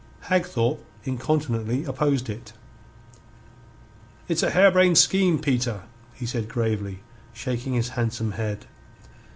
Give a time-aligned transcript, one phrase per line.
[0.31, 2.53] Hagthorpe incontinently opposed it.
[4.27, 5.83] "It's a harebrained scheme, Peter,"
[6.15, 7.01] he said gravely,
[7.33, 8.65] shaking his handsome head.